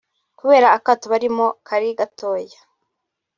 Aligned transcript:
kubera 0.39 0.67
akato 0.77 1.05
barimo 1.13 1.45
kari 1.67 1.89
gatoya 1.97 2.59